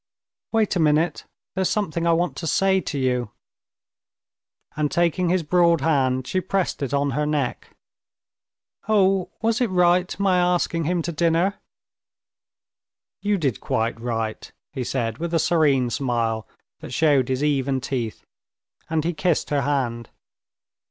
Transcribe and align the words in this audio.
"Wait 0.51 0.75
a 0.75 0.79
minute, 0.79 1.25
there's 1.53 1.69
something 1.69 2.07
I 2.07 2.11
want 2.11 2.35
to 2.37 2.47
say 2.47 2.81
to 2.81 2.97
you," 2.97 3.29
and 4.75 4.89
taking 4.89 5.29
his 5.29 5.43
broad 5.43 5.81
hand 5.81 6.25
she 6.25 6.41
pressed 6.41 6.81
it 6.81 6.91
on 6.91 7.11
her 7.11 7.27
neck. 7.27 7.75
"Oh, 8.89 9.29
was 9.43 9.61
it 9.61 9.69
right 9.69 10.19
my 10.19 10.39
asking 10.39 10.85
him 10.85 11.03
to 11.03 11.11
dinner?" 11.11 11.59
"You 13.21 13.37
did 13.37 13.61
quite 13.61 13.99
right," 14.01 14.51
he 14.73 14.83
said 14.83 15.19
with 15.19 15.35
a 15.35 15.37
serene 15.39 15.91
smile 15.91 16.47
that 16.79 16.89
showed 16.91 17.29
his 17.29 17.43
even 17.43 17.79
teeth, 17.79 18.25
and 18.89 19.03
he 19.03 19.13
kissed 19.13 19.51
her 19.51 19.61
hand. 19.61 20.09